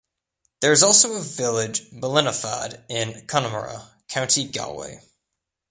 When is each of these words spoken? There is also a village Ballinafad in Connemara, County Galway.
There 0.61 0.71
is 0.71 0.81
also 0.81 1.13
a 1.13 1.21
village 1.21 1.91
Ballinafad 1.91 2.85
in 2.89 3.27
Connemara, 3.27 3.91
County 4.07 4.47
Galway. 4.47 5.01